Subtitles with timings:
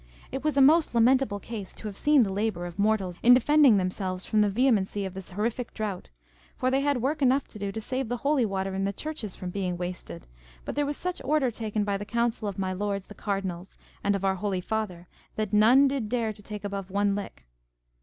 [0.31, 3.77] It was a most lamentable case to have seen the labour of mortals in defending
[3.77, 6.09] themselves from the vehemency of this horrific drought;
[6.55, 9.35] for they had work enough to do to save the holy water in the churches
[9.35, 10.25] from being wasted;
[10.65, 14.15] but there was such order taken by the counsel of my lords the cardinals and
[14.15, 17.45] of our holy Father, that none did dare to take above one lick.